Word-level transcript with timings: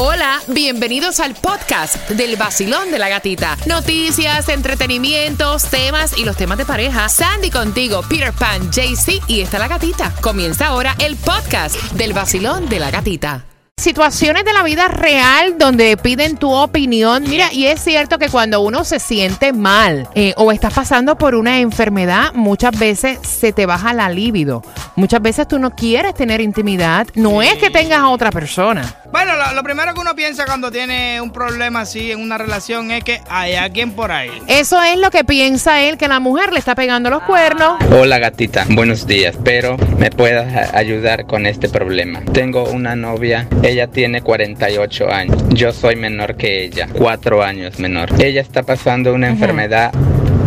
Hola, 0.00 0.40
bienvenidos 0.46 1.18
al 1.18 1.34
podcast 1.34 2.08
del 2.10 2.36
vacilón 2.36 2.92
de 2.92 3.00
la 3.00 3.08
gatita. 3.08 3.56
Noticias, 3.66 4.48
entretenimientos, 4.48 5.64
temas 5.64 6.16
y 6.16 6.24
los 6.24 6.36
temas 6.36 6.56
de 6.56 6.64
pareja. 6.64 7.08
Sandy 7.08 7.50
contigo, 7.50 8.02
Peter 8.08 8.32
Pan, 8.32 8.70
JC 8.70 9.20
y 9.26 9.40
está 9.40 9.58
la 9.58 9.66
gatita. 9.66 10.14
Comienza 10.20 10.68
ahora 10.68 10.94
el 11.00 11.16
podcast 11.16 11.74
del 11.94 12.12
vacilón 12.12 12.68
de 12.68 12.78
la 12.78 12.92
gatita. 12.92 13.44
Situaciones 13.78 14.44
de 14.44 14.52
la 14.52 14.64
vida 14.64 14.88
real 14.88 15.56
donde 15.56 15.96
piden 15.96 16.36
tu 16.36 16.52
opinión. 16.52 17.22
Mira, 17.28 17.52
y 17.52 17.66
es 17.66 17.80
cierto 17.80 18.18
que 18.18 18.28
cuando 18.28 18.60
uno 18.60 18.82
se 18.82 18.98
siente 18.98 19.52
mal 19.52 20.08
eh, 20.16 20.34
o 20.36 20.50
estás 20.50 20.74
pasando 20.74 21.16
por 21.16 21.36
una 21.36 21.60
enfermedad, 21.60 22.32
muchas 22.34 22.76
veces 22.76 23.20
se 23.22 23.52
te 23.52 23.66
baja 23.66 23.92
la 23.94 24.08
libido. 24.08 24.64
Muchas 24.96 25.22
veces 25.22 25.46
tú 25.46 25.60
no 25.60 25.70
quieres 25.70 26.14
tener 26.14 26.40
intimidad. 26.40 27.06
No 27.14 27.40
es 27.40 27.54
que 27.54 27.70
tengas 27.70 28.00
a 28.00 28.08
otra 28.08 28.32
persona. 28.32 28.96
Bueno, 29.10 29.36
lo, 29.36 29.54
lo 29.54 29.62
primero 29.62 29.94
que 29.94 30.00
uno 30.00 30.14
piensa 30.14 30.44
cuando 30.44 30.70
tiene 30.70 31.20
un 31.20 31.32
problema 31.32 31.80
así 31.80 32.12
en 32.12 32.20
una 32.20 32.36
relación 32.36 32.90
es 32.90 33.02
que 33.04 33.20
hay 33.30 33.54
alguien 33.54 33.92
por 33.92 34.12
ahí. 34.12 34.30
Eso 34.48 34.82
es 34.82 34.98
lo 34.98 35.10
que 35.10 35.24
piensa 35.24 35.80
él, 35.82 35.96
que 35.96 36.08
la 36.08 36.20
mujer 36.20 36.52
le 36.52 36.58
está 36.58 36.74
pegando 36.74 37.08
los 37.08 37.22
cuernos. 37.22 37.78
Hola 37.90 38.18
gatita, 38.18 38.66
buenos 38.68 39.06
días. 39.06 39.34
Espero 39.34 39.76
me 39.98 40.10
puedas 40.10 40.74
ayudar 40.74 41.26
con 41.26 41.46
este 41.46 41.68
problema. 41.68 42.22
Tengo 42.32 42.64
una 42.64 42.96
novia, 42.96 43.48
ella 43.62 43.86
tiene 43.86 44.20
48 44.20 45.10
años. 45.10 45.42
Yo 45.50 45.72
soy 45.72 45.96
menor 45.96 46.36
que 46.36 46.64
ella, 46.64 46.88
4 46.92 47.42
años 47.42 47.78
menor. 47.78 48.10
Ella 48.22 48.42
está 48.42 48.62
pasando 48.62 49.14
una 49.14 49.28
enfermedad 49.28 49.90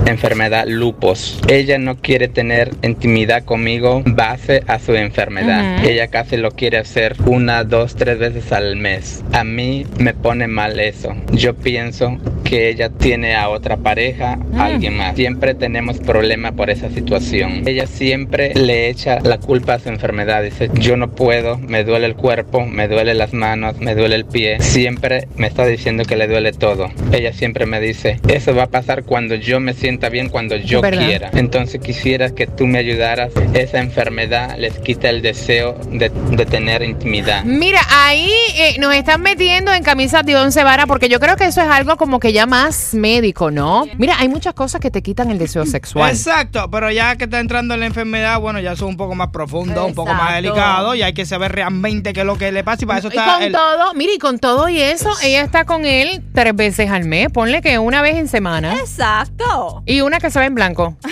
enfermedad 0.05 0.65
lupus. 0.67 1.39
Ella 1.47 1.77
no 1.77 1.97
quiere 1.97 2.27
tener 2.27 2.71
intimidad 2.81 3.43
conmigo 3.43 4.03
base 4.05 4.63
a 4.67 4.79
su 4.79 4.95
enfermedad. 4.95 5.77
Ujú. 5.77 5.87
Ella 5.89 6.07
casi 6.07 6.37
lo 6.37 6.51
quiere 6.51 6.77
hacer 6.77 7.15
una, 7.25 7.63
dos, 7.63 7.95
tres 7.95 8.19
veces 8.19 8.51
al 8.51 8.75
mes. 8.75 9.23
A 9.31 9.43
mí 9.43 9.85
me 9.97 10.13
pone 10.13 10.47
mal 10.47 10.79
eso. 10.79 11.15
Yo 11.31 11.55
pienso 11.55 12.17
que 12.43 12.69
ella 12.69 12.89
tiene 12.89 13.35
a 13.35 13.49
otra 13.49 13.77
pareja, 13.77 14.39
a 14.57 14.65
alguien 14.65 14.97
más. 14.97 15.15
Siempre 15.15 15.53
tenemos 15.53 15.99
problemas 15.99 16.53
por 16.53 16.69
esa 16.69 16.89
situación. 16.89 17.63
Ella 17.65 17.87
siempre 17.87 18.53
le 18.55 18.89
echa 18.89 19.19
la 19.21 19.37
culpa 19.37 19.75
a 19.75 19.79
su 19.79 19.89
enfermedad. 19.89 20.43
Dice, 20.43 20.69
yo 20.73 20.97
no 20.97 21.11
puedo, 21.11 21.57
me 21.57 21.83
duele 21.83 22.07
el 22.07 22.15
cuerpo, 22.15 22.65
me 22.65 22.87
duele 22.87 23.13
las 23.13 23.33
manos, 23.33 23.79
me 23.79 23.95
duele 23.95 24.15
el 24.15 24.25
pie. 24.25 24.59
Siempre 24.59 25.27
me 25.35 25.47
está 25.47 25.65
diciendo 25.65 26.03
que 26.05 26.15
le 26.15 26.27
duele 26.27 26.51
todo. 26.51 26.89
Ella 27.11 27.33
siempre 27.33 27.65
me 27.65 27.79
dice, 27.79 28.19
eso 28.27 28.55
va 28.55 28.63
a 28.63 28.69
pasar 28.69 29.03
cuando 29.03 29.35
yo 29.35 29.59
me 29.59 29.73
sienta 29.73 29.90
bien, 30.09 30.29
cuando 30.29 30.55
yo 30.55 30.81
¿Verdad? 30.81 31.05
quiera. 31.05 31.29
Entonces 31.33 31.81
quisiera 31.81 32.29
que 32.29 32.47
tú 32.47 32.67
me 32.67 32.79
ayudaras. 32.79 33.31
Esa 33.53 33.79
enfermedad 33.79 34.57
les 34.57 34.77
quita 34.79 35.09
el 35.09 35.21
deseo 35.21 35.73
de, 35.91 36.09
de 36.09 36.45
tener 36.45 36.81
intimidad. 36.81 37.43
Mira, 37.43 37.81
ahí 37.89 38.31
eh, 38.55 38.75
nos 38.79 38.93
están 38.95 39.21
metiendo 39.21 39.73
en 39.73 39.83
camisas 39.83 40.25
de 40.25 40.35
once 40.35 40.63
varas 40.63 40.85
porque 40.87 41.09
yo 41.09 41.19
creo 41.19 41.35
que 41.35 41.45
eso 41.45 41.61
es 41.61 41.67
algo 41.67 41.97
como 41.97 42.19
que 42.19 42.33
ya 42.33 42.45
más 42.45 42.93
médico, 42.93 43.51
¿no? 43.51 43.85
Mira, 43.97 44.15
hay 44.19 44.27
muchas 44.27 44.53
cosas 44.53 44.81
que 44.81 44.91
te 44.91 45.01
quitan 45.01 45.31
el 45.31 45.37
deseo 45.37 45.65
sexual. 45.65 46.11
Exacto, 46.11 46.69
pero 46.71 46.91
ya 46.91 47.15
que 47.15 47.25
está 47.25 47.39
entrando 47.39 47.73
en 47.73 47.79
la 47.81 47.85
enfermedad, 47.85 48.39
bueno, 48.39 48.59
ya 48.59 48.73
es 48.73 48.81
un 48.81 48.97
poco 48.97 49.15
más 49.15 49.29
profundo, 49.29 49.85
un 49.85 49.95
poco 49.95 50.13
más 50.13 50.35
delicado 50.35 50.95
y 50.95 51.01
hay 51.01 51.13
que 51.13 51.25
saber 51.25 51.51
realmente 51.51 52.13
qué 52.13 52.21
es 52.21 52.25
lo 52.25 52.37
que 52.37 52.51
le 52.51 52.63
pasa 52.63 52.83
y 52.83 52.87
para 52.87 52.99
eso 52.99 53.09
Y 53.11 53.17
está 53.17 53.35
con 53.35 53.43
el... 53.43 53.51
todo, 53.51 53.93
mira, 53.93 54.13
y 54.13 54.17
con 54.17 54.39
todo 54.39 54.69
y 54.69 54.79
eso, 54.79 55.09
ella 55.23 55.41
está 55.41 55.65
con 55.65 55.85
él 55.85 56.23
tres 56.33 56.55
veces 56.55 56.89
al 56.89 57.05
mes. 57.05 57.29
Ponle 57.31 57.61
que 57.61 57.79
una 57.79 58.01
vez 58.01 58.15
en 58.15 58.27
semana. 58.27 58.75
Exacto. 58.75 59.80
Y 59.85 60.01
una 60.01 60.19
que 60.19 60.29
se 60.29 60.39
ve 60.39 60.45
en 60.45 60.55
blanco. 60.55 60.97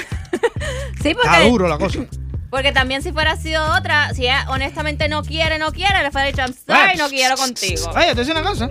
Sí, 1.01 1.09
Está 1.09 1.31
porque, 1.31 1.49
duro 1.49 1.67
la 1.69 1.77
cosa. 1.77 1.99
porque 2.49 2.73
también 2.73 3.01
si 3.01 3.13
fuera 3.13 3.37
sido 3.37 3.63
otra, 3.77 4.13
si 4.13 4.23
ella 4.23 4.45
honestamente 4.49 5.07
no 5.07 5.23
quiere, 5.23 5.57
no 5.57 5.71
quiere, 5.71 6.03
le 6.03 6.11
fuera 6.11 6.27
dicho, 6.27 6.41
I'm 6.41 6.53
sorry, 6.53 6.97
no 6.97 7.07
quiero 7.07 7.37
contigo. 7.37 7.89
Oye, 7.95 8.07
te 8.07 8.15
decir 8.15 8.33
una 8.35 8.43
cosa. 8.43 8.69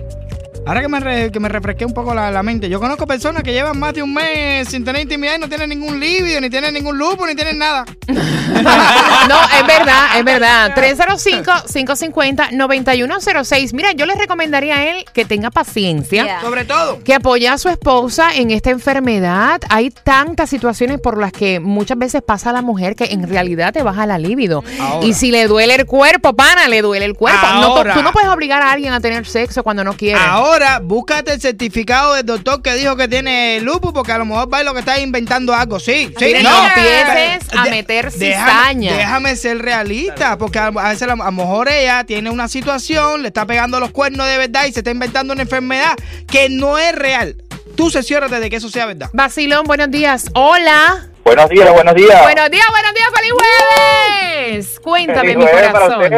Ahora 0.65 0.81
que 0.81 0.87
me, 0.87 0.99
re- 0.99 1.31
que 1.31 1.39
me 1.39 1.49
refresqué 1.49 1.85
un 1.85 1.93
poco 1.93 2.13
la, 2.13 2.29
la 2.29 2.43
mente, 2.43 2.69
yo 2.69 2.79
conozco 2.79 3.07
personas 3.07 3.41
que 3.41 3.53
llevan 3.53 3.79
más 3.79 3.93
de 3.95 4.03
un 4.03 4.13
mes 4.13 4.67
sin 4.69 4.85
tener 4.85 5.01
intimidad 5.01 5.35
y 5.35 5.39
no 5.39 5.49
tienen 5.49 5.69
ningún 5.69 5.99
libido, 5.99 6.39
ni 6.41 6.49
tienen 6.49 6.73
ningún 6.75 6.95
lupo, 6.97 7.25
ni 7.25 7.33
tienen 7.35 7.57
nada. 7.57 7.85
No, 8.59 9.37
es 9.57 9.65
verdad, 9.67 10.17
es 10.17 10.25
verdad. 10.25 10.73
305-550-9106. 10.75 13.73
Mira, 13.73 13.91
yo 13.93 14.05
le 14.05 14.15
recomendaría 14.15 14.77
a 14.77 14.85
él 14.89 15.05
que 15.13 15.23
tenga 15.25 15.49
paciencia. 15.51 16.23
Yeah. 16.23 16.41
Sobre 16.41 16.65
todo. 16.65 16.99
que 17.03 17.13
apoya 17.13 17.53
a 17.53 17.57
su 17.57 17.69
esposa 17.69 18.29
en 18.35 18.51
esta 18.51 18.69
enfermedad. 18.71 19.61
Hay 19.69 19.91
tantas 19.91 20.49
situaciones 20.49 20.99
por 20.99 21.17
las 21.17 21.31
que 21.31 21.59
muchas 21.59 21.97
veces 21.97 22.21
pasa 22.21 22.51
la 22.51 22.61
mujer 22.61 22.95
que 22.95 23.05
en 23.05 23.27
realidad 23.29 23.73
te 23.73 23.83
baja 23.83 24.05
la 24.05 24.17
libido. 24.17 24.63
Ahora. 24.79 25.05
Y 25.07 25.13
si 25.13 25.31
le 25.31 25.47
duele 25.47 25.75
el 25.75 25.85
cuerpo, 25.85 26.33
pana, 26.35 26.67
le 26.67 26.81
duele 26.81 27.05
el 27.05 27.13
cuerpo. 27.15 27.39
No, 27.61 27.75
tú 27.93 28.01
no 28.03 28.11
puedes 28.11 28.29
obligar 28.29 28.61
a 28.61 28.71
alguien 28.71 28.93
a 28.93 28.99
tener 28.99 29.25
sexo 29.25 29.63
cuando 29.63 29.83
no 29.83 29.93
quiere. 29.93 30.19
Ahora, 30.19 30.48
búscate 30.81 31.33
el 31.33 31.41
certificado 31.41 32.13
del 32.13 32.25
doctor 32.25 32.61
que 32.61 32.73
dijo 32.75 32.95
que 32.95 33.07
tiene 33.07 33.59
lupus, 33.61 33.93
porque 33.93 34.11
a 34.11 34.17
lo 34.17 34.25
mejor 34.25 34.51
va 34.51 34.61
y 34.61 34.65
lo 34.65 34.73
que 34.73 34.79
está 34.79 34.99
inventando 34.99 35.53
algo. 35.53 35.79
Sí, 35.79 36.11
sí, 36.17 36.25
Mira, 36.25 36.41
no 36.41 36.67
empieces 36.67 37.53
a 37.55 37.65
meter 37.65 38.11
cizaña. 38.11 38.95
Déjame 38.95 39.35
ser 39.35 39.59
realista, 39.59 40.37
porque 40.37 40.59
a, 40.59 40.67
a 40.67 40.89
veces 40.89 41.03
a 41.03 41.15
lo 41.15 41.31
mejor 41.31 41.69
ella 41.69 42.03
tiene 42.03 42.29
una 42.29 42.47
situación, 42.47 43.21
le 43.21 43.27
está 43.27 43.45
pegando 43.45 43.79
los 43.79 43.91
cuernos 43.91 44.27
de 44.27 44.37
verdad 44.37 44.65
y 44.65 44.73
se 44.73 44.79
está 44.79 44.91
inventando 44.91 45.33
una 45.33 45.43
enfermedad 45.43 45.95
que 46.27 46.49
no 46.49 46.77
es 46.77 46.93
real. 46.95 47.35
Tú 47.75 47.89
se 47.89 48.01
de 48.01 48.49
que 48.49 48.57
eso 48.57 48.69
sea 48.69 48.85
verdad. 48.85 49.09
Basilón, 49.13 49.65
buenos 49.65 49.89
días. 49.89 50.25
Hola. 50.33 51.08
Buenos 51.29 51.47
días, 51.47 51.71
buenos 51.71 51.93
días. 51.93 52.23
Buenos 52.23 52.49
días, 52.49 52.65
buenos 52.71 52.93
días, 52.95 53.07
feliz 53.15 53.31
jueves. 53.37 54.79
Cuéntame, 54.79 55.19
Feliz 55.21 55.37
mi 55.37 55.43
jueves 55.43 55.69
corazón. 55.69 56.11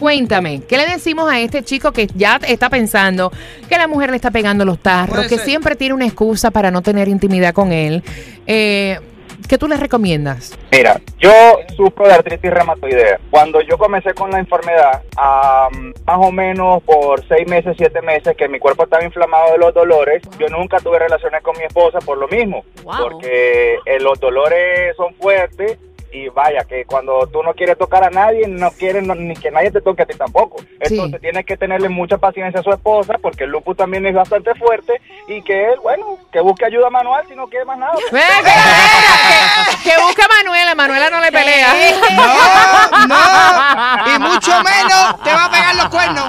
Cuéntame, 0.00 0.62
¿qué 0.68 0.76
le 0.76 0.86
decimos 0.86 1.30
a 1.30 1.38
este 1.38 1.62
chico 1.62 1.92
que 1.92 2.08
ya 2.12 2.40
está 2.44 2.68
pensando 2.68 3.30
que 3.68 3.78
la 3.78 3.86
mujer 3.86 4.10
le 4.10 4.16
está 4.16 4.32
pegando 4.32 4.64
los 4.64 4.80
tarros, 4.80 5.14
Puede 5.14 5.28
que 5.28 5.36
ser. 5.36 5.44
siempre 5.44 5.76
tiene 5.76 5.94
una 5.94 6.06
excusa 6.06 6.50
para 6.50 6.72
no 6.72 6.82
tener 6.82 7.06
intimidad 7.06 7.54
con 7.54 7.70
él? 7.70 8.02
Eh, 8.48 8.98
¿Qué 9.46 9.58
tú 9.58 9.68
le 9.68 9.76
recomiendas? 9.76 10.58
Mira, 10.72 11.00
yo 11.18 11.30
sufro 11.76 12.06
de 12.06 12.14
artritis 12.14 12.50
reumatoidea. 12.50 13.20
Cuando 13.30 13.60
yo 13.60 13.78
comencé 13.78 14.14
con 14.14 14.30
la 14.30 14.38
enfermedad, 14.38 15.02
am, 15.16 15.92
más 16.06 16.18
o 16.18 16.32
menos 16.32 16.82
por 16.82 17.26
seis 17.28 17.48
meses, 17.48 17.74
siete 17.78 18.02
meses, 18.02 18.36
que 18.36 18.48
mi 18.48 18.58
cuerpo 18.58 18.84
estaba 18.84 19.04
inflamado 19.04 19.52
de 19.52 19.58
los 19.58 19.74
dolores, 19.74 20.22
yo 20.38 20.48
nunca 20.48 20.80
tuve 20.80 20.98
relaciones 20.98 21.42
con 21.42 21.56
mi 21.56 21.64
esposa 21.64 21.98
por 22.00 22.18
lo 22.18 22.28
mismo. 22.28 22.64
Wow. 22.82 22.96
Porque 23.02 23.78
eh, 23.84 24.00
los 24.00 24.18
dolores 24.18 24.96
son 24.96 25.14
fuertes 25.14 25.78
y 26.12 26.28
vaya, 26.28 26.64
que 26.64 26.84
cuando 26.84 27.26
tú 27.32 27.42
no 27.42 27.52
quieres 27.54 27.76
tocar 27.78 28.02
a 28.04 28.10
nadie, 28.10 28.46
no 28.48 28.70
quieres 28.70 29.02
no- 29.06 29.14
ni 29.14 29.34
que 29.34 29.50
nadie 29.50 29.70
te 29.70 29.80
toque 29.80 30.02
a 30.02 30.06
ti 30.06 30.16
tampoco. 30.16 30.56
Entonces 30.80 31.20
tienes 31.20 31.44
que 31.44 31.56
tenerle 31.56 31.88
mucha 31.88 32.18
paciencia 32.18 32.60
a 32.60 32.62
su 32.62 32.70
esposa, 32.70 33.14
porque 33.20 33.44
el 33.44 33.50
lupus 33.50 33.76
también 33.76 34.06
es 34.06 34.14
bastante 34.14 34.54
fuerte 34.54 35.00
y 35.28 35.42
que 35.42 35.72
él, 35.72 35.78
bueno, 35.82 36.18
que 36.32 36.40
busque 36.40 36.64
ayuda 36.64 36.88
manual 36.90 37.24
si 37.28 37.34
no 37.34 37.46
quiere 37.48 37.64
más 37.64 37.78
nada. 37.78 37.92
Que, 38.10 38.16
que- 38.16 39.90
que 39.90 40.02
busca 40.02 40.24
a 40.24 40.28
Manuela, 40.42 40.74
Manuela 40.74 41.10
no 41.10 41.20
le 41.20 41.30
pelea. 41.32 41.74
No, 42.16 43.06
no. 43.06 44.14
Y 44.14 44.18
mucho 44.18 44.50
menos 44.62 45.22
te 45.22 45.30
va 45.30 45.44
a 45.44 45.50
pegar 45.50 45.74
los 45.76 45.88
cuernos. 45.88 46.24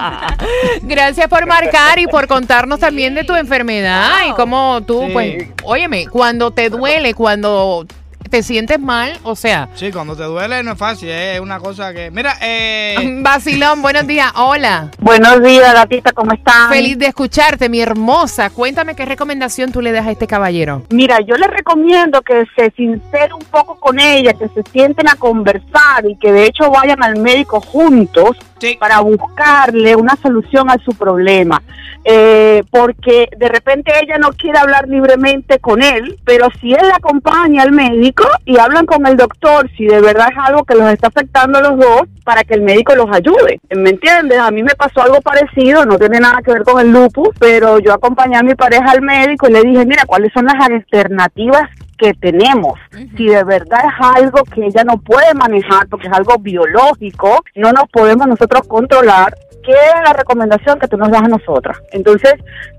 Gracias 0.82 1.28
por 1.28 1.46
marcar 1.46 1.98
y 1.98 2.06
por 2.06 2.26
contarnos 2.26 2.78
también 2.80 3.14
de 3.14 3.24
tu 3.24 3.34
enfermedad 3.34 4.26
y 4.28 4.32
cómo 4.32 4.80
tú, 4.86 5.04
Sí. 5.06 5.12
pues, 5.12 5.44
óyeme, 5.64 6.06
cuando 6.08 6.50
te 6.50 6.68
duele, 6.70 7.14
cuando 7.14 7.86
te 8.30 8.42
sientes 8.42 8.78
mal, 8.80 9.18
o 9.24 9.34
sea, 9.36 9.68
Sí, 9.74 9.90
cuando 9.90 10.16
te 10.16 10.22
duele 10.22 10.62
no 10.62 10.72
es 10.72 10.78
fácil, 10.78 11.08
es 11.10 11.40
una 11.40 11.58
cosa 11.58 11.92
que... 11.92 12.10
Mira, 12.10 12.34
eh... 12.40 13.18
Basilón, 13.22 13.82
buenos 13.82 14.06
días, 14.06 14.32
hola. 14.36 14.88
Buenos 14.98 15.42
días, 15.42 15.72
gatita, 15.74 16.12
¿cómo 16.12 16.32
están? 16.32 16.70
Feliz 16.70 16.96
de 16.98 17.06
escucharte, 17.06 17.68
mi 17.68 17.80
hermosa. 17.80 18.50
Cuéntame 18.50 18.94
qué 18.94 19.04
recomendación 19.04 19.72
tú 19.72 19.80
le 19.82 19.92
das 19.92 20.06
a 20.06 20.12
este 20.12 20.26
caballero. 20.26 20.82
Mira, 20.90 21.18
yo 21.20 21.34
le 21.36 21.48
recomiendo 21.48 22.22
que 22.22 22.44
se 22.56 22.70
sincere 22.76 23.34
un 23.34 23.44
poco 23.50 23.78
con 23.80 23.98
ella, 23.98 24.32
que 24.34 24.48
se 24.48 24.62
sienten 24.70 25.08
a 25.08 25.16
conversar 25.16 26.06
y 26.08 26.16
que 26.16 26.30
de 26.32 26.44
hecho 26.46 26.70
vayan 26.70 27.02
al 27.02 27.18
médico 27.18 27.60
juntos 27.60 28.36
Sí. 28.60 28.76
para 28.78 29.00
buscarle 29.00 29.96
una 29.96 30.16
solución 30.22 30.68
a 30.70 30.76
su 30.84 30.92
problema. 30.92 31.62
Eh, 32.04 32.62
porque 32.70 33.28
de 33.36 33.48
repente 33.48 33.92
ella 34.02 34.16
no 34.18 34.30
quiere 34.30 34.58
hablar 34.58 34.88
libremente 34.88 35.58
con 35.58 35.82
él, 35.82 36.18
pero 36.24 36.48
si 36.60 36.72
él 36.72 36.88
la 36.88 36.96
acompaña 36.96 37.62
al 37.62 37.72
médico 37.72 38.24
y 38.46 38.58
hablan 38.58 38.86
con 38.86 39.06
el 39.06 39.16
doctor, 39.16 39.70
si 39.76 39.86
de 39.86 40.00
verdad 40.00 40.28
es 40.30 40.38
algo 40.38 40.64
que 40.64 40.74
los 40.74 40.90
está 40.90 41.08
afectando 41.08 41.58
a 41.58 41.62
los 41.62 41.78
dos, 41.78 42.02
para 42.24 42.44
que 42.44 42.54
el 42.54 42.62
médico 42.62 42.94
los 42.94 43.08
ayude. 43.12 43.60
¿Me 43.74 43.90
entiendes? 43.90 44.38
A 44.38 44.50
mí 44.50 44.62
me 44.62 44.74
pasó 44.74 45.02
algo 45.02 45.20
parecido, 45.20 45.84
no 45.84 45.98
tiene 45.98 46.20
nada 46.20 46.40
que 46.42 46.52
ver 46.52 46.62
con 46.62 46.80
el 46.80 46.92
lupus, 46.92 47.30
pero 47.38 47.78
yo 47.80 47.92
acompañé 47.92 48.36
a 48.36 48.42
mi 48.42 48.54
pareja 48.54 48.92
al 48.92 49.02
médico 49.02 49.48
y 49.48 49.52
le 49.52 49.62
dije, 49.62 49.84
mira, 49.84 50.04
¿cuáles 50.06 50.32
son 50.32 50.46
las 50.46 50.54
alternativas 50.54 51.68
que 52.00 52.14
tenemos. 52.14 52.78
Si 53.16 53.26
de 53.26 53.44
verdad 53.44 53.80
es 53.84 54.16
algo 54.16 54.42
que 54.44 54.64
ella 54.64 54.84
no 54.84 54.96
puede 54.96 55.34
manejar 55.34 55.86
porque 55.88 56.08
es 56.08 56.12
algo 56.12 56.38
biológico, 56.38 57.44
no 57.56 57.72
nos 57.72 57.88
podemos 57.90 58.26
nosotros 58.26 58.66
controlar, 58.66 59.34
¿qué 59.72 59.98
es 59.98 60.02
la 60.04 60.12
recomendación 60.12 60.78
que 60.78 60.88
tú 60.88 60.96
nos 60.96 61.10
das 61.10 61.22
a 61.22 61.28
nosotras? 61.28 61.78
Entonces, 61.92 62.34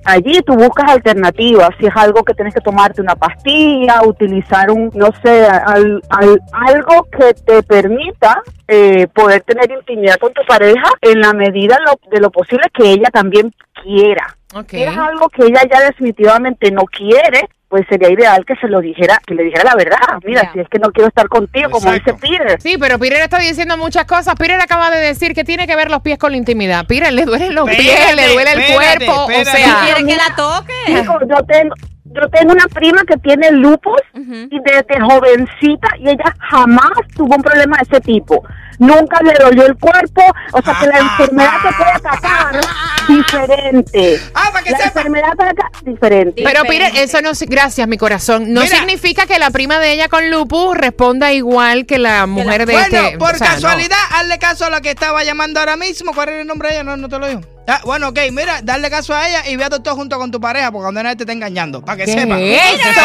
allí 0.05 0.41
tú 0.45 0.53
buscas 0.53 0.91
alternativas, 0.91 1.69
si 1.79 1.85
es 1.87 1.95
algo 1.95 2.23
que 2.23 2.33
tienes 2.33 2.53
que 2.53 2.61
tomarte 2.61 3.01
una 3.01 3.15
pastilla, 3.15 4.01
utilizar 4.05 4.69
un, 4.71 4.89
no 4.93 5.09
sé, 5.23 5.45
al- 5.47 6.01
al- 6.09 6.41
algo 6.51 7.03
que 7.11 7.33
te 7.33 7.63
permita 7.63 8.41
eh, 8.67 9.07
poder 9.07 9.41
tener 9.41 9.69
intimidad 9.71 10.15
con 10.15 10.31
tu 10.33 10.41
pareja 10.47 10.89
en 11.01 11.19
la 11.21 11.33
medida 11.33 11.77
lo- 11.85 11.99
de 12.09 12.19
lo 12.21 12.31
posible 12.31 12.67
que 12.73 12.89
ella 12.91 13.09
también 13.11 13.51
quiera. 13.83 14.35
Ok. 14.55 14.69
Si 14.69 14.83
es 14.83 14.97
algo 14.97 15.27
que 15.29 15.43
ella 15.45 15.61
ya 15.69 15.81
definitivamente 15.81 16.71
no 16.71 16.83
quiere, 16.83 17.49
pues 17.71 17.85
sería 17.87 18.11
ideal 18.11 18.43
que 18.45 18.53
se 18.57 18.67
lo 18.67 18.81
dijera, 18.81 19.21
que 19.25 19.33
le 19.33 19.43
dijera 19.43 19.63
la 19.63 19.75
verdad. 19.75 20.19
Mira, 20.25 20.51
si 20.51 20.59
es 20.59 20.67
que 20.67 20.77
no 20.77 20.91
quiero 20.91 21.07
estar 21.07 21.29
contigo, 21.29 21.69
como 21.69 21.89
dice. 21.93 22.13
Peter. 22.15 22.61
Sí, 22.61 22.75
pero 22.77 22.99
Peter 22.99 23.21
está 23.21 23.39
diciendo 23.39 23.77
muchas 23.77 24.03
cosas. 24.03 24.35
Peter 24.35 24.59
acaba 24.59 24.91
de 24.91 24.99
decir 24.99 25.33
que 25.33 25.45
tiene 25.45 25.65
que 25.65 25.77
ver 25.77 25.89
los 25.89 26.01
pies 26.01 26.19
con 26.19 26.31
la 26.31 26.37
intimidad. 26.37 26.85
Peter, 26.85 27.13
le 27.13 27.23
duelen 27.23 27.55
los 27.55 27.69
pies, 27.69 28.13
le 28.13 28.33
duele 28.33 28.51
el 28.51 28.73
cuerpo. 28.73 29.23
O 29.23 29.45
sea, 29.45 29.85
¿Quiere 29.85 30.05
que 30.05 30.17
la 30.17 30.35
toque? 30.35 30.73
Digo, 30.85 31.17
yo 31.21 31.45
tengo, 31.45 31.73
yo 32.03 32.29
tengo 32.29 32.51
una 32.51 32.67
prima 32.67 33.03
que 33.07 33.15
tiene 33.19 33.51
lupus 33.51 34.01
y 34.15 34.59
desde 34.65 34.99
jovencita 34.99 35.87
y 35.97 36.09
ella 36.09 36.35
jamás 36.39 36.91
tuvo 37.15 37.37
un 37.37 37.41
problema 37.41 37.77
de 37.77 37.83
ese 37.83 38.01
tipo. 38.01 38.43
Nunca 38.79 39.19
le 39.23 39.33
dolió 39.33 39.65
el 39.65 39.77
cuerpo, 39.77 40.23
o 40.53 40.61
sea 40.61 40.77
que 40.79 40.87
la 40.87 40.97
enfermedad 40.99 41.53
te 41.61 41.73
puede 41.73 41.91
atacar 41.91 42.61
diferente. 43.07 44.19
Ah, 44.33 44.49
para 44.51 44.63
que 44.63 44.71
La 44.71 44.77
sepa. 44.77 44.87
enfermedad 45.01 45.29
ataca 45.31 45.71
diferente. 45.83 46.41
Pero. 46.43 46.63
Peter, 46.63 46.91
eso 46.95 47.21
no, 47.21 47.31
gracias, 47.47 47.87
mi 47.87 47.97
corazón. 47.97 48.53
No 48.53 48.61
Mira. 48.61 48.77
significa 48.77 49.25
que 49.25 49.37
la 49.39 49.49
prima 49.51 49.79
de 49.79 49.91
ella 49.93 50.07
con 50.09 50.29
lupus 50.31 50.75
responda 50.77 51.31
igual 51.33 51.85
que 51.85 51.97
la 51.97 52.25
mujer 52.27 52.65
de 52.65 52.73
Bueno, 52.73 52.97
este. 52.97 53.17
por 53.17 53.35
o 53.35 53.37
sea, 53.37 53.47
no. 53.49 53.53
casualidad, 53.55 53.97
hazle 54.11 54.39
caso 54.39 54.65
a 54.65 54.69
la 54.69 54.81
que 54.81 54.91
estaba 54.91 55.23
llamando 55.23 55.59
ahora 55.59 55.75
mismo. 55.75 56.13
¿Cuál 56.13 56.29
era 56.29 56.41
el 56.41 56.47
nombre 56.47 56.69
de 56.69 56.75
ella? 56.75 56.83
No, 56.83 56.97
no 56.97 57.09
te 57.09 57.19
lo 57.19 57.27
digo. 57.27 57.41
Ah, 57.67 57.79
bueno, 57.85 58.09
ok, 58.09 58.19
mira, 58.31 58.61
darle 58.63 58.89
caso 58.89 59.13
a 59.15 59.27
ella 59.27 59.47
y 59.47 59.55
ve 59.55 59.63
a 59.63 59.69
todo 59.69 59.95
junto 59.95 60.17
con 60.17 60.31
tu 60.31 60.41
pareja, 60.41 60.71
porque 60.71 60.83
cuando 60.83 61.03
nadie 61.03 61.15
te 61.15 61.23
está 61.23 61.31
engañando, 61.33 61.81
para 61.81 61.97
que 61.97 62.05
¿Qué 62.05 62.13
sepa. 62.19 62.39
es 62.39 62.79
eso? 62.81 62.99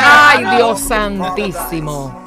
Ay, 0.00 0.44
Dios 0.56 0.80
santísimo. 0.80 2.21